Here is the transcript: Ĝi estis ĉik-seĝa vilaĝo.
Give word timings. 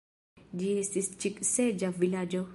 Ĝi 0.61 0.71
estis 0.85 1.11
ĉik-seĝa 1.25 1.93
vilaĝo. 2.05 2.45